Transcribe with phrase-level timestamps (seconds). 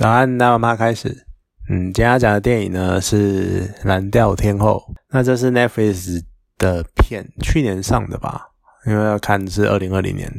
[0.00, 1.26] 早安，那我们开始。
[1.68, 6.22] 嗯，今天要讲的电影呢是《蓝调天后》，那这是 Netflix
[6.56, 8.48] 的片，去年上的吧？
[8.86, 10.32] 因为要看是二零二零年。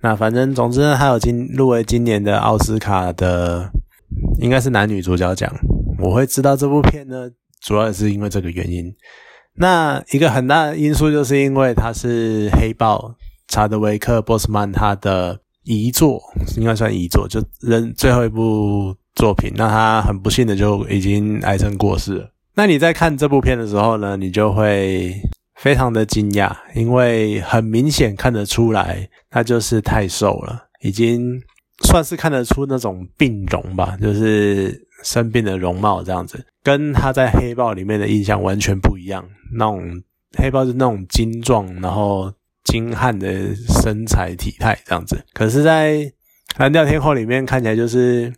[0.00, 3.70] 那反正总之呢，还有今入围今年的奥斯卡的，
[4.40, 5.54] 应该是男女主角奖。
[6.00, 7.30] 我会知道这部片呢，
[7.62, 8.92] 主要也是因为这个原因。
[9.54, 13.14] 那一个很大的因素，就是因为它是黑豹
[13.46, 16.22] 查德维克·波斯曼他的遗作，
[16.56, 19.52] 应该算遗作，就人最后一部作品。
[19.56, 22.30] 那他很不幸的就已经癌症过世了。
[22.54, 25.12] 那你在看这部片的时候呢，你就会
[25.56, 31.38] 非常的惊讶，因为很明显看得出来，他就是太瘦了，已经
[31.84, 39.22] 算是看得出那种病容吧，就是生病的容貌这样子，跟他在黑豹里面的印象完全不一样。
[39.52, 39.82] 那种
[40.38, 42.32] 黑豹是那种精壮，然后
[42.66, 46.12] 精悍的身材体态这样子，可是，在
[46.58, 48.32] 蓝调天后里面看起来就是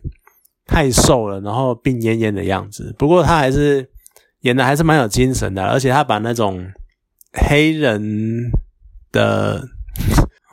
[0.65, 2.95] 太瘦了，然后病恹恹的样子。
[2.97, 3.89] 不过他还是
[4.41, 6.63] 演的还是蛮有精神的，而且他把那种
[7.33, 8.51] 黑人
[9.11, 9.67] 的，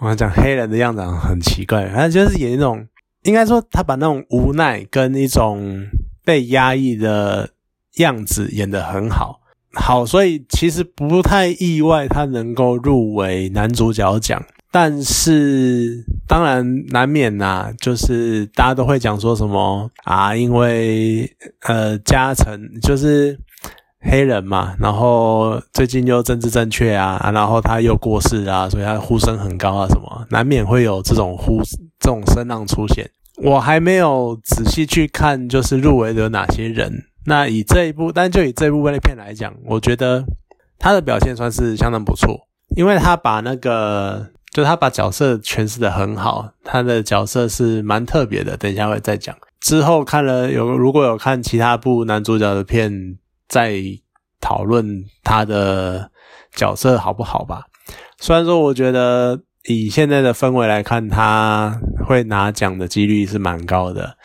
[0.01, 2.87] 我讲黑人的样子很奇怪，他就是演一种，
[3.23, 5.87] 应该说他把那种无奈跟一种
[6.25, 7.51] 被压抑的
[7.97, 9.41] 样子演得很好。
[9.79, 23.39] 好，所以其实不太意外他能够入围男主角奖，但是当然难免呐，就是大家都会讲说什么啊，因为呃加成就是
[24.01, 31.61] 黑人嘛，然后最近又政治正确啊，然后他又过世啊，所以他呼声很高啊，什么难免会有这种呼
[32.01, 33.09] 这种声浪出现。
[33.43, 37.05] 我还没有仔细去看，就是入围的有哪些人。
[37.29, 40.25] 那以这一部，但就以这部片来讲，我觉得
[40.79, 42.47] 他的表现算是相当不错，
[42.77, 48.57] 因为他把那个，就他把角色诠释的很好，他的角色是蛮特别的。
[48.57, 49.37] 等一下会再讲。
[49.61, 53.19] 之后看了有如果有看其他部男主角的片，
[53.49, 53.75] 再
[54.41, 56.09] 讨论他的
[56.55, 57.63] 角色好不好吧。
[58.19, 64.17] 虽然说我觉得以现在的氛围来看，他会拿奖的几率是蛮高的。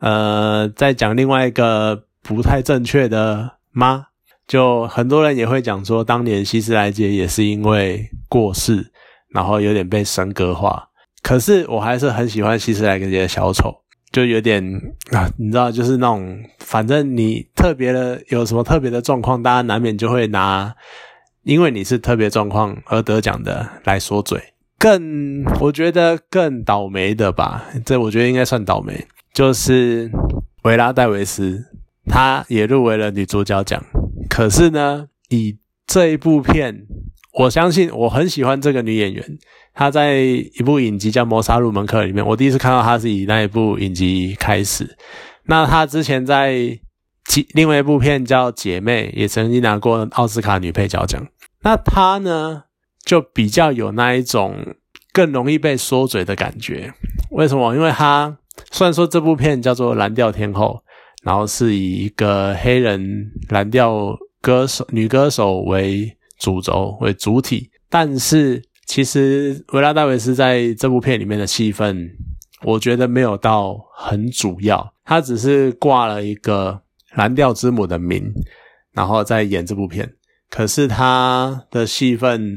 [0.00, 2.05] 呃，再讲另外一个。
[2.26, 4.06] 不太正确的吗？
[4.48, 8.92] 就很多人也会讲说，当年希斯莱杰也是因为过世，
[9.30, 10.88] 然后有点被神格化。
[11.22, 13.74] 可是我还是很喜欢希斯莱杰的小丑，
[14.12, 14.62] 就有点
[15.10, 20.74] 啊，你知道，就是那种，反正你特别的有什么特别的状况，大家难免就会拿，
[21.42, 24.40] 因为你是特别状况而得奖的来说嘴。
[24.78, 30.10] 更我觉得更倒霉的吧，这我觉得应该算倒霉，就是
[30.62, 31.64] 维拉戴维斯。
[32.08, 33.82] 她也入围了女主角奖，
[34.30, 36.86] 可是呢，以这一部片，
[37.34, 39.38] 我相信我很喜欢这个女演员。
[39.74, 44.96] 她在一部影集叫《谋杀入门课》里面，我第一次看到她是以那一部影集开始。
[45.44, 46.78] 那她之前在
[47.26, 51.20] 其另外一部片叫《姐妹》，也曾经拿过奥斯卡女配角奖。
[51.62, 52.62] 那她呢，
[53.04, 54.76] 就比较有那一种
[55.12, 56.94] 更容易被说嘴的感觉。
[57.30, 57.74] 为什么？
[57.74, 58.38] 因为她
[58.70, 60.82] 虽然说这部片叫做《蓝调天后》。
[61.26, 72.08] 然后是以一个黑人蓝调歌手、女歌手为主轴、为主体，但是其实维拉戴维斯在这部片里面的戏份，
[72.62, 76.80] 我觉得没有到很主要，他只是挂了一个
[77.16, 78.32] 蓝调之母的名，
[78.92, 80.08] 然后在演这部片，
[80.48, 82.56] 可是他的戏份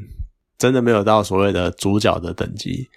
[0.60, 2.88] 真的没有到所谓的主角的等级，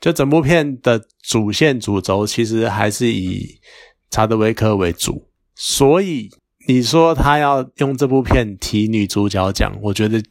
[0.00, 3.58] 就整部片的主线主轴其实还是以。
[4.10, 6.30] 查德维克为主，所以
[6.68, 10.22] 你说他要用这部片提女主角奖，我觉得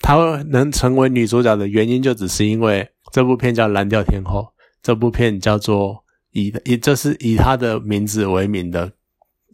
[0.00, 0.16] 他
[0.48, 4.40] 能成为女主角的原因，就只是因为这部片叫《蓝调天后》，
[4.82, 8.92] 这部片叫做以以这是以他的名字为名的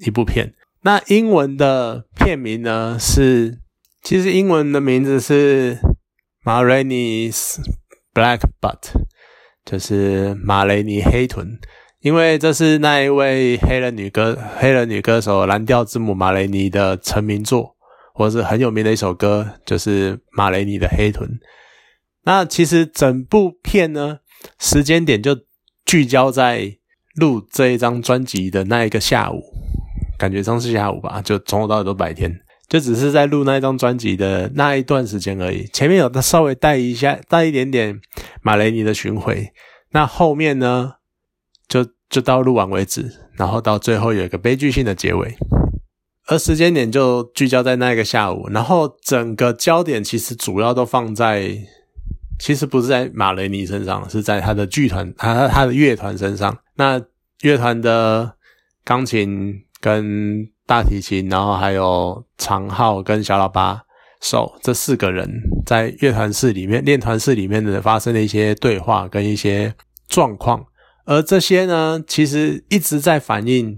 [0.07, 0.55] 一部片。
[0.83, 3.61] 那英文的片名呢是，
[4.03, 5.77] 其实英文的名字是
[6.45, 7.57] 《马雷尼 's
[8.15, 8.81] Black Butt》，
[9.65, 11.59] 就是马雷尼黑臀。
[12.01, 17.75] 因为这是那一位黑人女歌黑人女歌手蓝调之母马雷尼的成名作，
[18.15, 21.29] 或是很有名的一首歌，就是马雷尼的黑臀。
[22.23, 24.19] 那其实整部片呢，
[24.61, 25.37] 时间点就
[25.85, 26.77] 聚焦在
[27.17, 29.43] 录这一张专辑的那一个下午，
[30.17, 32.33] 感觉上是下午吧，就从头到尾都白天，
[32.69, 35.67] 就只是在录那一张专辑的那一段时间而已。
[35.73, 37.99] 前面有他稍微带一下，带一点点
[38.41, 39.49] 马雷尼的巡回，
[39.91, 40.98] 那后面呢？
[41.69, 45.37] 就就到录完为止，然后到最后有一个悲剧性的结尾，
[46.27, 51.57] 而时间点就聚焦在那一个下午，然后整个焦点其实主要都放在，
[52.39, 56.57] 其实不是在马雷尼身上，是在他的剧团，他他的乐团身上。
[56.77, 57.01] 那
[57.43, 58.35] 乐团的
[58.85, 63.83] 钢琴跟大提琴，然后还有长号跟小喇叭
[64.21, 65.29] 手这四个人
[65.67, 69.75] 在乐团室里面练团室里面的发生的一些对话跟一些
[70.09, 70.65] 状况，
[71.09, 73.75] 而这些呢，其实一直在反映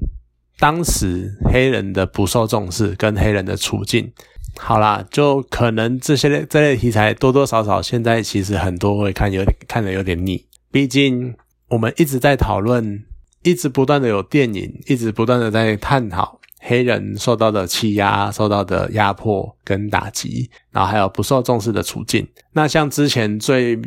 [0.58, 4.12] 当时黑人的不受重视跟黑人的处境。
[4.58, 11.32] 好啦，就可能这些类这类题材多多少少现在其实很多会看有点看的有点腻，毕竟
[11.68, 13.04] 我们一直在讨论，
[13.44, 22.26] 一直不断的有电影，一直不断的在探讨黑人受到的欺压、受到的压迫跟打击，然后还有不受重视的处境。
[22.54, 23.80] 那像之前最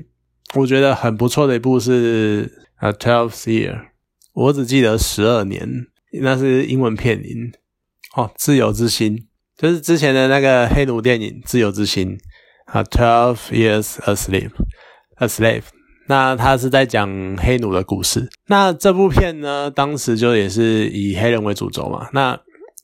[0.56, 3.76] 我觉得很不错的一部是呃《Twelve Year》，
[4.34, 5.66] 我只记得十二年，
[6.22, 7.54] 那是英文片名
[8.18, 9.16] 哦，《自由之心》。
[9.58, 12.18] 就是之前的那个黑奴电影《自由之心》
[12.66, 14.50] 啊，《Twelve Years a Slave》
[15.16, 15.64] ，a slave。
[16.10, 17.08] 那他是在讲
[17.38, 18.28] 黑奴的故事。
[18.48, 22.10] 那这部片呢，当时就也是以黑人为主轴嘛。
[22.12, 22.38] 那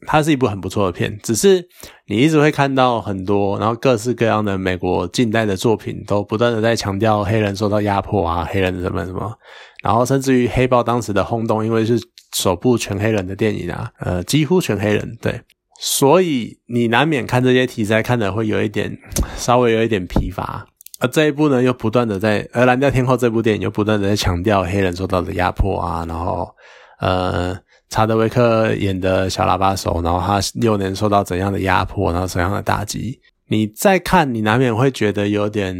[0.07, 1.67] 它是一部很不错的片，只是
[2.07, 9.37] 你一直会看到很多，然后各式各样的美国近代的作品都不断的在强调黑人受到压迫啊，黑人什么什么，
[9.81, 11.99] 然后甚至于黑豹当时的轰动，因为是
[12.35, 15.41] 首部全黑人的电影啊，呃，几乎全黑人，对。
[15.81, 18.97] 所以你难免看这些题材看的会有一点，
[19.37, 20.67] 稍微有一点疲乏。
[20.99, 26.53] 而这一部呢，又不断的在，而《蓝调天后》这部电影又不断的在强调黑人受到的压迫啊，然后，
[26.99, 27.57] 呃，
[27.89, 33.17] 查德维克演的小喇叭手，然后他六年受到怎样的压迫，然后怎样的打击。
[33.47, 35.73] 你再看，你难免会觉得有点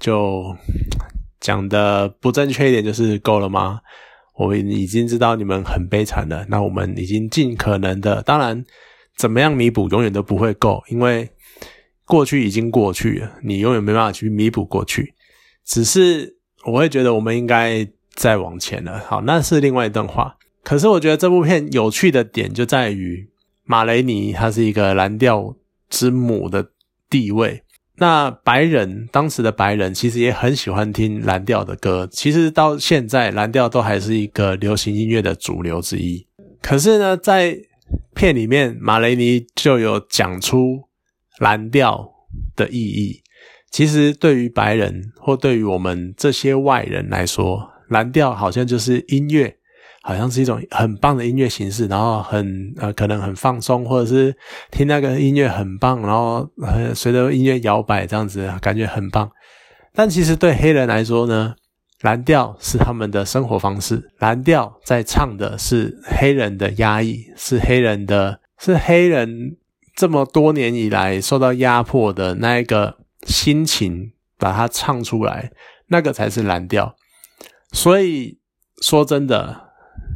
[0.00, 0.56] 就
[1.42, 3.80] 讲的不正确一点，就是够了吗？
[4.36, 8.64] 我们已经知道你们很悲惨了，那我们已经尽可能的，当然。
[9.14, 11.28] 怎么样弥补，永远都不会够，因为
[12.06, 15.12] 过去已经过去了，你永远没办法去弥补过去。
[15.66, 18.98] 只是我会觉得，我们应该再往前了。
[19.00, 20.38] 好，那是另外一段话。
[20.64, 23.28] 可是我觉得这部片有趣的点就在于，
[23.64, 25.54] 马雷尼他是一个蓝调
[25.90, 26.70] 之母的
[27.10, 27.62] 地位。
[28.02, 36.26] 那白人当时的白人其实也很喜欢听蓝调的歌，其实到现在蓝调都还是一个流行音乐的主流之一。
[36.60, 37.56] 可是呢，在
[38.12, 40.82] 片里面，马雷尼就有讲出
[41.38, 42.10] 蓝调
[42.56, 43.22] 的意义。
[43.70, 49.58] 其实，对于白人或对于我们这些外人来说，蓝调好像就是音乐，
[50.02, 54.36] 好像是一种很棒的音乐形式，然后很呃，可能很放松，或者是
[54.70, 56.48] 听那个音乐很棒，然后
[56.94, 59.30] 随着音乐摇摆这样子，感觉很棒。
[59.94, 61.54] 但其实对黑人来说呢？
[62.00, 69.56] 蓝调是他们的生活方式，蓝调在唱的是黑人的压抑，是黑人的，是黑人
[69.94, 75.52] 这么多年以来受到压迫的那一个心情，把它唱出来，
[75.86, 76.96] 那个才是蓝调。
[77.70, 78.40] 所以
[78.80, 79.71] 说真的，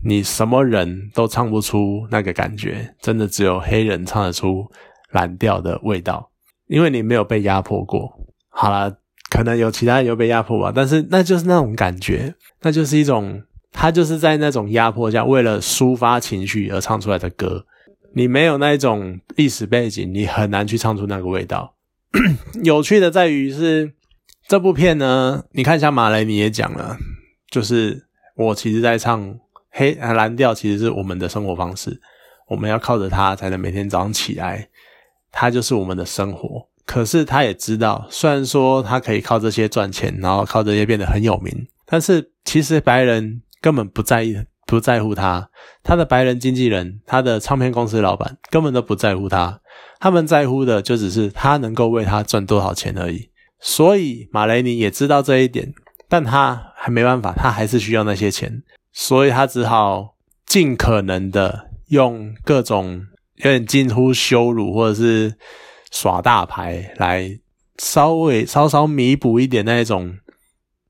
[0.06, 4.64] 你什么人都唱不出那个感觉，真的只有黑人唱得出
[5.11, 6.31] 蓝调的味道，
[6.69, 8.12] 因为你没有被压迫过。
[8.49, 8.97] 好了。
[9.29, 12.32] 可能有其他人有被压迫吧，但是那就是那种感觉，
[12.62, 13.43] 那就是一种
[13.73, 17.67] 他就是在那种压迫下，为了抒发情绪而唱出来的歌。
[18.14, 21.75] 你没有那一种历史背景，你很难去唱出那个味道。
[22.62, 23.93] 有趣的在于是
[24.47, 26.97] 这部片呢，你看像马雷尼也讲了，
[27.50, 28.06] 就是
[28.37, 29.37] 我其实在唱
[29.76, 32.00] 黑蓝调，其实是我们的生活方式，
[32.49, 34.69] 我们要靠着它才能每天早上起来，
[35.31, 36.67] 它就是我们的生活。
[36.86, 41.53] 可是他也知道，虽然说他可以靠这些赚钱，然后靠这些变得很有名，
[41.84, 44.36] 但是其实白人根本不在意，
[44.67, 45.50] 不在乎他。
[45.82, 49.60] 他的白人经纪人，他的唱片公司老板根本都不在乎他，
[49.98, 53.29] 他们在乎的就只是他能够为他赚多少钱而已。
[53.58, 55.74] 所以马雷尼也知道这一点，
[56.08, 58.62] 但他还没办法，他还是需要那些钱，
[58.96, 65.36] 所以他只好尽可能的用各种有点近乎羞辱或者是。
[65.93, 67.38] 耍大牌来
[67.79, 70.19] 稍微稍稍弥补一点那种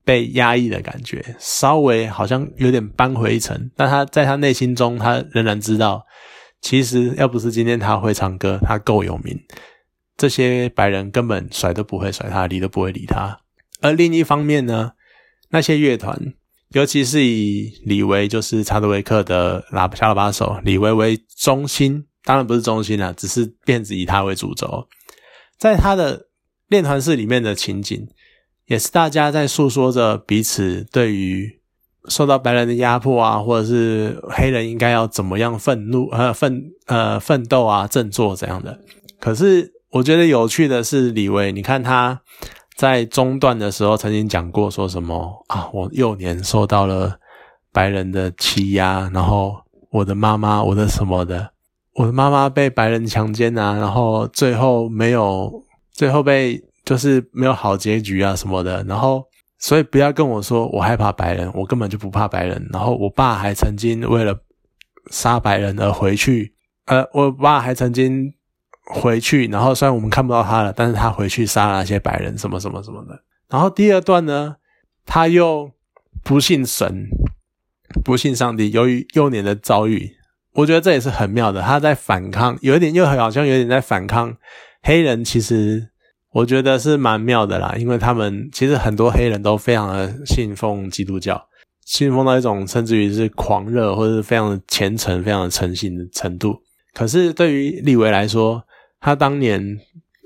[0.03, 3.69] 被压抑的感觉，稍微好像有点扳回一城。
[3.75, 6.05] 但他在他内心中，他仍然知道，
[6.59, 9.39] 其实要不是今天他会唱歌，他够有名，
[10.17, 13.39] 这些白人根本甩都不会甩他，理都不会理他。
[13.79, 14.93] 而另一方面呢，
[15.51, 16.33] 那些乐团，
[16.71, 24.87] 尤其是以李维就是查德维克的喇小喇叭手李维为中心，当然不是中心啊，只是辫子以他为主轴。
[25.57, 26.27] 在他的
[26.67, 28.07] 练团室里面的情景，
[28.65, 31.59] 也是大家在诉说着彼此对于
[32.09, 38.77] 受到白人的压迫啊，或者是黑人应该要怎么样愤怒呃奋呃奋斗啊振作这样的。
[39.19, 42.21] 可是我觉得有趣的是李维，你看他
[42.77, 47.19] 在中段的时候曾经讲过说什么啊，我幼年受到了
[47.73, 49.55] 白人的欺压，然后
[49.89, 51.51] 我的妈妈，我的什么的，
[51.95, 55.51] 我的妈妈被白人强奸啊，然后最后没有，
[55.91, 59.25] 最后被就是没有好结局啊什么的，然后
[59.57, 62.63] 所以不要跟我说我害怕白人，我根本就不怕白人。
[62.71, 64.37] 然后我爸还曾经为了
[65.09, 66.53] 杀白人而回去，
[66.85, 68.31] 呃，我爸还曾经
[68.93, 73.23] 回去，然后虽然我们看不到他了，但是他回去杀了那些白人，什么什么什么的。
[73.49, 74.55] 然后第二段呢，
[75.05, 75.71] 他又
[76.23, 77.07] 不信神。
[78.03, 80.11] 不信上帝，由于幼年的遭遇，
[80.55, 81.61] 我觉得这也是很妙的。
[81.61, 84.35] 他在反抗，有一点又好像有点在反抗
[84.83, 85.23] 黑人。
[85.23, 85.87] 其实
[86.31, 91.47] 我觉得是蛮妙的啦，因为他们其实很多黑人都非常的信奉基督教，
[91.85, 96.57] 信奉到一种甚至于是狂热或者是非常的虔诚、非常的诚信的程度。
[96.93, 98.61] 可是对于利维来说，
[99.07, 99.79] 他当年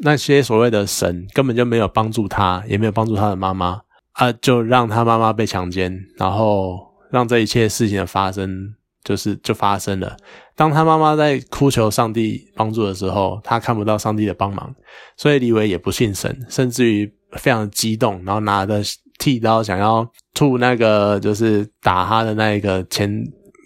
[0.03, 3.79] 那些所谓的神根本就没有帮助他，也没有帮助他的妈妈
[4.13, 6.89] 啊，就让他妈妈被强奸，然后。
[7.11, 8.73] 让这一切事情的发生，
[9.03, 10.15] 就是就发生了。
[10.55, 14.73] 当他妈妈在哭求上帝帮助的时候，他看不到上帝的帮忙，
[15.17, 18.81] 所以李维也不信神，甚至于非常激动，然后拿着
[19.19, 23.21] 剃刀想要吐那个就是打他的那一个前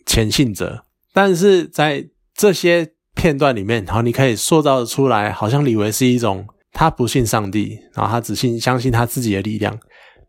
[0.08, 0.84] 前信者。
[1.14, 2.04] 但是在
[2.34, 9.76] 这些片段里面，然后你可以塑造的出来，好像李维是一种他不信上帝，然后他只信相信他自己的力量，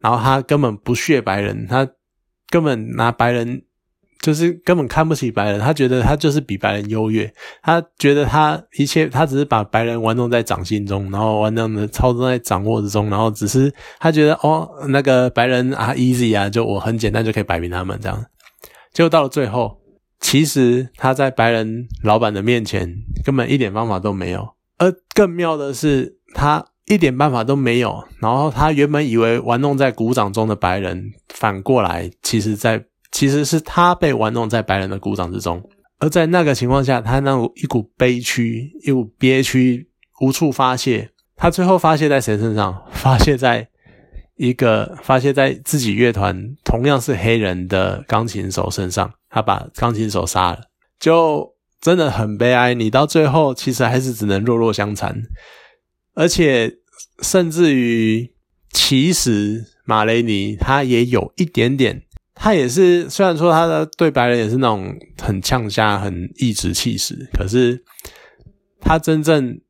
[0.00, 1.86] 然后他根本不屑白人，他。
[2.48, 3.60] 根本拿白人
[4.22, 7.28] 就是根本看不起白人，他觉得他就是比白人优越，
[7.60, 18.24] 他觉得他一切他只是把白人玩弄在掌心中，然后玩弄的操纵在掌握之中，然后只是他觉得哦那个白人啊 easy 啊，就我很简单就可以摆平他们这样。
[18.92, 19.76] 结果到了最后，
[20.20, 22.94] 其实他在白人老板的面前
[23.24, 26.64] 根本一点方法都没有，而更妙的是他。
[26.88, 32.80] 一点办法都没有，然后他原本以为玩弄在鼓掌中的白人，反过来其实，在
[33.10, 35.60] 其实是他被玩弄在白人的鼓掌之中，
[35.98, 42.80] 而在那个情况下，他那股一股悲屈，一股憋屈，无处发泄，他最后发泄在谁身上？
[42.92, 43.66] 发泄在
[44.36, 50.60] 一个发泄在自己乐团同样是黑人的钢琴手身上，他把钢琴手杀了，
[50.98, 52.72] 就真的很悲哀。
[52.72, 55.14] 你到最后其实还是只能弱弱相残。
[56.14, 56.72] 而且，
[57.20, 58.32] 甚至于，
[58.70, 62.02] 其实马雷尼他也有一点点，
[62.34, 67.84] 他也是虽然说他的对白人也是那种很呛下、很颐指气使，可是
[68.80, 69.60] 他真正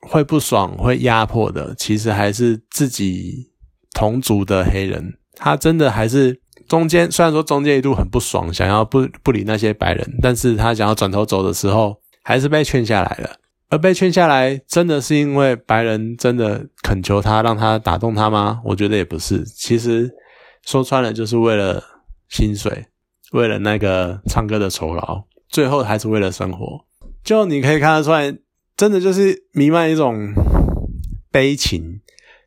[0.00, 3.50] 会不爽、会压迫的，其实还是自己
[3.92, 5.18] 同族的黑人。
[5.34, 13.40] 他真的还是中间，虽然说中间一度很不爽，想要不不理那些白人，但是他想要转头走的时候，还是被劝下来了。
[13.70, 18.60] 而被劝下来，真的是因为白人真的恳求他，让他打动他吗？
[18.64, 19.44] 我觉得也不是。
[19.44, 20.08] 其实
[20.64, 21.82] 说穿了，就是为了
[22.28, 22.86] 薪水，
[23.32, 26.84] 为了那个唱歌的酬劳，最后还是为了生活。
[27.24, 28.32] 就你可以看得出来，
[28.76, 30.32] 真的就是弥漫一种
[31.32, 32.00] 悲情，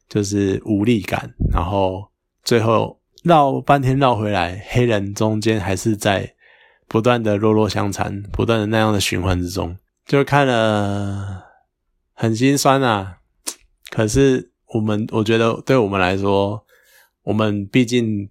[0.07, 1.33] 就是无力感。
[1.51, 2.09] 然后
[2.41, 6.35] 最后绕半天绕回来，黑人中间还是在
[6.87, 9.75] 不断的弱弱相残，不断的那样的循环之中。
[10.05, 11.43] 就看了
[12.13, 13.19] 很心酸啊，
[13.89, 16.65] 可是我们我觉得对我们来说，
[17.23, 18.29] 我们毕竟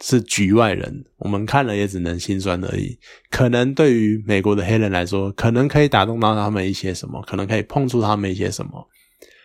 [0.00, 2.96] 是局外人，我们看了也只能心酸而已。
[3.28, 8.88] 可能对于美国的黑人来说，可能可以打动到他们一些什么，可能可以碰触他们一些什么。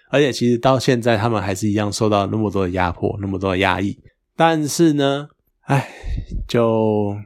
[0.10, 3.98] 而且其实到现在，他们还是一样受到那么多的压迫，那么多的压抑。
[4.38, 5.27] 但是呢，
[5.63, 5.89] 唉，
[6.48, 7.17] 就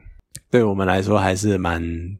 [0.50, 2.18] 对我们来说还是蛮。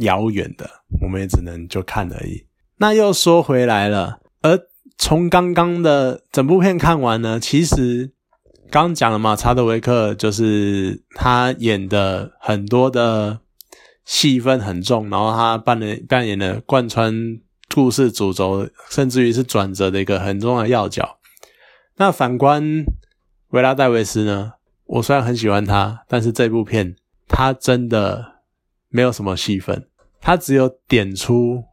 [0.00, 0.66] 遥远的，
[1.02, 2.46] 我们也只能就看而已。
[2.78, 4.58] 那又说回来了，而
[4.96, 8.10] 从刚刚的整部片看完呢，其实
[8.70, 13.40] 刚讲了嘛，查德维克就是他演的很多的
[14.06, 17.14] 戏份很重，然后他扮演扮演的贯穿
[17.74, 21.18] 故事主轴，甚至于是转折的一个很重要的要角。
[21.96, 22.82] 那反观
[23.52, 24.52] 维拉戴维斯呢，
[24.84, 26.94] 我虽然很喜欢他，但是这部片
[27.26, 28.30] 他真的。
[28.94, 29.86] 没有什么戏份，
[30.20, 31.64] 他只有点出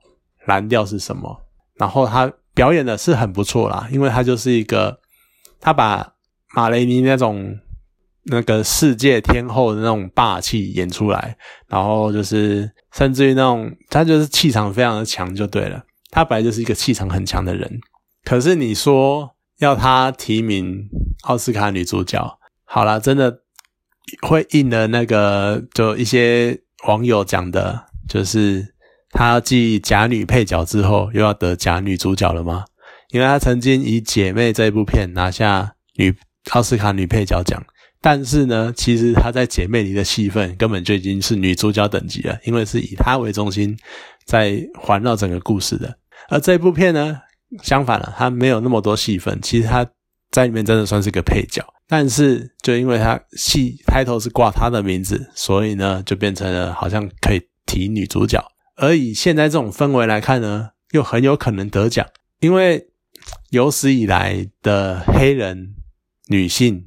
[0.46, 1.42] 蓝调是什么，
[1.76, 5.02] 然后他表演的是很不错啦，因为他就是一个，
[5.60, 6.14] 他把
[6.56, 7.60] 马雷尼那种
[8.24, 11.36] 那个世界天后的那种霸气演出来，
[11.68, 17.82] 然后就是甚至于那种他就是气场非常的强就对了，他本来就是一个气场很强的人，
[18.24, 20.88] 可是你说要他提名
[21.22, 23.42] 奥斯卡女主角，好啦，真的
[24.22, 26.60] 会应了那个就一些。
[26.88, 28.66] 网友讲的就是
[29.12, 32.64] 她继假女配角之后，又要得假女主角了吗？
[33.10, 36.16] 因为她曾经以《姐妹》这部片拿下女
[36.52, 37.62] 奥斯卡女配角奖，
[38.00, 43.78] 但是呢，其实她在姐妹里的戏份根本就已经是女主角等级了，因为是以她为中心
[44.26, 45.94] 在环绕整个故事的。
[46.30, 47.20] 而这部片呢，
[47.62, 49.86] 相反了，她没有那么多戏份，其实她
[50.32, 51.64] 在里面真的算是个配角。
[51.88, 58.44] 但是就因为她戏开头是挂她的名字，所以呢，就变成了好像可以提女主角。
[58.76, 62.06] 而以现在这种氛围来看呢，又很有可能得奖，
[62.40, 62.88] 因为
[63.50, 65.76] 有史以来的黑人
[66.28, 66.84] 女性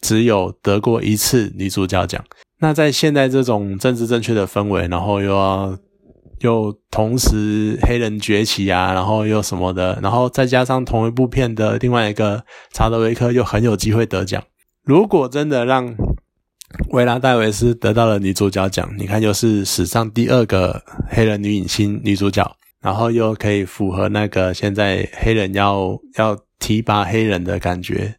[0.00, 2.24] 只有得过一次女主角奖。
[2.58, 5.78] 那在现在这种政治正确的氛围，然后又要
[6.40, 14.42] 又同时黑人崛起啊，然后又什么的，然后再加上同一部片的另外一个查德维克又很有机会得奖。
[14.84, 15.94] 如果真的让
[16.90, 22.56] 维拉戴维斯得到了女主角奖，你看又是史上第二个黑人女影星女主角。
[22.82, 28.14] 然后又可以符合那个现在黑人要要提拔黑人的感觉，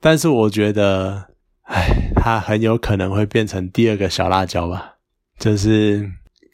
[0.00, 1.26] 但是我觉得，
[1.62, 4.92] 唉，他很有可能会变成第二个小辣椒吧。
[5.40, 6.08] 就是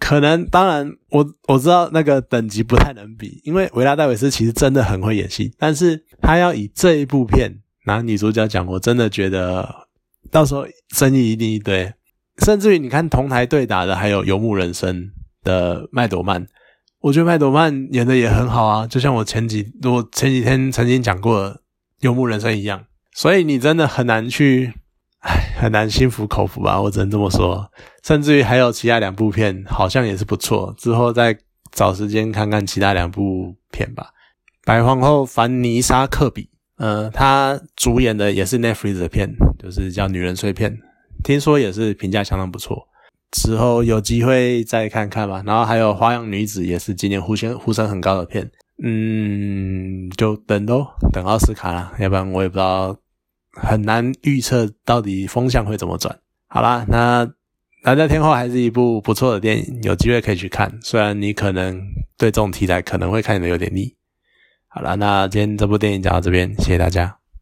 [0.05, 9.87] 可能，当然，我我知道那个等级不太能比，因为维拉戴维斯其实真的很会演戏，但是他要以这一部片拿女主角奖，我真的觉得
[10.29, 11.95] 到时候争议一定一堆，
[12.45, 14.97] 甚至于你看同台对打的还有《游牧人生》
[15.45, 16.45] 的麦朵曼。
[17.01, 21.51] 我觉得麦朵曼演的也很好啊，就像我前几我前几天曾经讲过
[22.01, 24.73] 《游牧人生》一样，所以你真的很难去，
[25.23, 27.71] 唉，很难心服口服吧，我只能这么说。
[28.03, 31.37] 甚至于还有其他两部片，好像也是不错，之后再
[31.71, 34.09] 找时间看看其他两部片吧。
[34.65, 40.73] 白皇后凡妮莎克比，呃，她主演的也是 Netflix 的片，就是叫《女人碎片》，
[41.23, 42.89] 听说也是评价相当不错。
[43.31, 45.43] 之后有机会再看看吧。
[45.47, 48.51] 然后还有《花样女子》，也是今年呼声呼声很高的片。
[48.85, 52.97] 嗯，就等咯，等奥斯卡啦，要不然我也不知道，
[53.53, 56.19] 很难预测到底风向会怎么转。
[56.49, 57.25] 好啦，那
[57.83, 60.79] 《蓝调天后》还是一部不错的电影，有机会可以去看。
[60.83, 61.81] 虽然你可能
[62.17, 63.95] 对这种题材可能会看的有点腻。
[64.69, 67.22] 好了，那今天这部电影讲到这边，谢谢大家。